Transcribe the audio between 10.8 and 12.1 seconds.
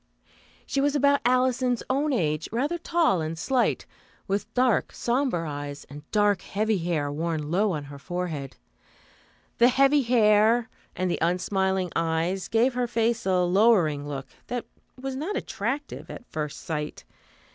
and the unsmiling